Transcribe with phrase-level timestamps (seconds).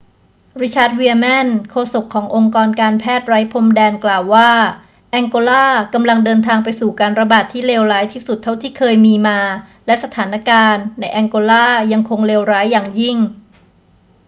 [0.61, 4.51] richard veerman โฆษกขององค์การแพทย์ไร้พรมแดน กล่าวว่า
[5.11, 9.39] แองโกลากำลังเดินทางไปสู่การระบาดที่เลวร้ายที่สุดเท่าที่เคยมีมา
[9.85, 13.17] และสถานการณ์ในแองโกลายังคงเลวร้ายอย่างยิ่ง